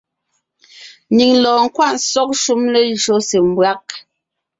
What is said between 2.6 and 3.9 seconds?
lejÿó se mbÿág.